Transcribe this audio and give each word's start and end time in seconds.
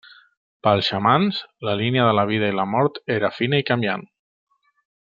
Pels 0.67 0.87
xamans, 0.93 1.41
la 1.69 1.77
línia 1.83 2.09
de 2.09 2.17
la 2.21 2.25
vida 2.33 2.51
i 2.55 2.59
la 2.63 2.67
mort 2.73 2.99
era 3.19 3.35
fina 3.39 3.65
i 3.65 3.71
canviant. 3.73 4.11